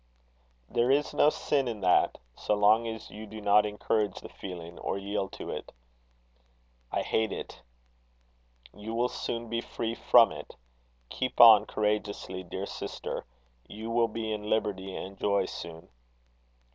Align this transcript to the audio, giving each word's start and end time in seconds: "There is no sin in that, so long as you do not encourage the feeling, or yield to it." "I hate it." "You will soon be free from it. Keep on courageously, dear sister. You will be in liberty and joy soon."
"There 0.67 0.89
is 0.89 1.13
no 1.13 1.29
sin 1.29 1.67
in 1.67 1.81
that, 1.81 2.17
so 2.33 2.55
long 2.55 2.87
as 2.87 3.11
you 3.11 3.27
do 3.27 3.39
not 3.39 3.67
encourage 3.67 4.19
the 4.19 4.29
feeling, 4.29 4.79
or 4.79 4.97
yield 4.97 5.31
to 5.33 5.51
it." 5.51 5.71
"I 6.91 7.03
hate 7.03 7.31
it." 7.31 7.61
"You 8.73 8.95
will 8.95 9.09
soon 9.09 9.47
be 9.47 9.61
free 9.61 9.93
from 9.93 10.31
it. 10.31 10.55
Keep 11.09 11.39
on 11.39 11.67
courageously, 11.67 12.41
dear 12.45 12.65
sister. 12.65 13.25
You 13.67 13.91
will 13.91 14.07
be 14.07 14.31
in 14.33 14.49
liberty 14.49 14.95
and 14.95 15.19
joy 15.19 15.45
soon." 15.45 15.87